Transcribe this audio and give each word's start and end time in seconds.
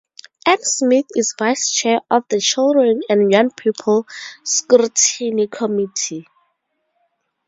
Ann 0.47 0.57
Smith 0.63 1.05
is 1.13 1.35
Vice 1.37 1.69
Chair 1.71 2.01
of 2.09 2.23
the 2.29 2.39
Children 2.41 3.01
and 3.07 3.31
Young 3.31 3.51
People 3.51 4.07
Scrutiny 4.43 5.45
Committee. 5.45 6.25